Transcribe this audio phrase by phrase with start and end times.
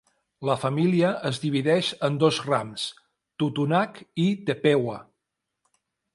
[0.49, 2.87] La família es divideix en dos rams,
[3.45, 4.99] Totonac i Tepehua.